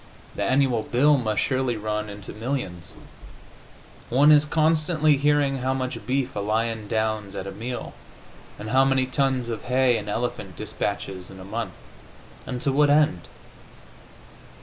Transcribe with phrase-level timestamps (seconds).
[0.33, 2.93] The annual bill must surely run into millions;
[4.09, 7.93] one is constantly hearing how much beef a lion downs at a meal,
[8.57, 11.75] and how many tons of hay an elephant dispatches in a month.
[12.47, 13.27] And to what end?